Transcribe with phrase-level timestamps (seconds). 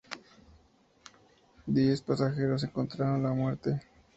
[1.67, 3.79] Diez pasajeros encontraron la muerte.